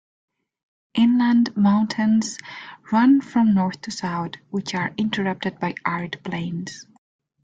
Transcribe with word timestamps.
Inland, 0.95 1.55
mountains 1.55 2.39
run 2.91 3.21
from 3.21 3.53
north 3.53 3.81
to 3.81 3.91
south, 3.91 4.31
which 4.49 4.73
are 4.73 4.95
interrupted 4.97 5.59
by 5.59 5.75
arid 5.85 6.19
plains. 6.23 6.87